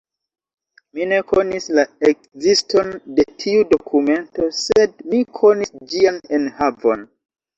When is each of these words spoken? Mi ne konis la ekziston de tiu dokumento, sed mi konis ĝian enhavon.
Mi 0.97 1.05
ne 1.09 1.17
konis 1.31 1.67
la 1.79 1.83
ekziston 2.11 2.89
de 3.19 3.25
tiu 3.43 3.67
dokumento, 3.75 4.49
sed 4.61 5.05
mi 5.11 5.19
konis 5.41 5.75
ĝian 5.93 6.19
enhavon. 6.39 7.05